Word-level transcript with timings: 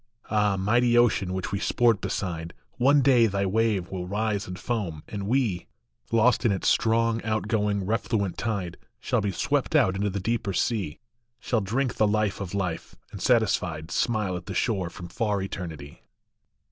Ah, 0.31 0.57
mighty 0.57 0.97
ocean 0.97 1.31
which 1.31 1.51
we 1.51 1.59
sport 1.59 2.01
beside, 2.01 2.55
One 2.79 3.03
day 3.03 3.27
thy 3.27 3.45
wave 3.45 3.91
will 3.91 4.07
rise 4.07 4.47
and 4.47 4.57
foam, 4.57 5.03
and 5.07 5.27
we, 5.27 5.67
Lost 6.11 6.43
in 6.43 6.51
its 6.51 6.67
strong, 6.69 7.21
outgoing, 7.21 7.85
refluent 7.85 8.35
tide, 8.35 8.77
Shall 8.99 9.21
be 9.21 9.31
swept 9.31 9.75
out 9.75 9.95
into 9.95 10.09
the 10.09 10.19
deeper 10.19 10.53
sea, 10.53 10.97
Shall 11.39 11.61
drink 11.61 11.97
the 11.97 12.07
life 12.07 12.41
of 12.41 12.55
life, 12.55 12.95
and 13.11 13.21
satisfied 13.21 13.91
Smile 13.91 14.35
at 14.35 14.47
the 14.47 14.55
shore 14.55 14.89
from 14.89 15.07
far 15.07 15.39
eternity. 15.39 16.01